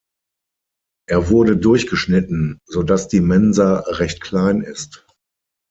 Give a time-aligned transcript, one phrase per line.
[1.07, 5.05] Er wurde durchgeschnitten, so dass die Mensa recht klein ist.